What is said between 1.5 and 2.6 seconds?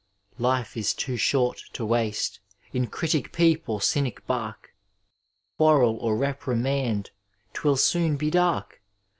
to waste.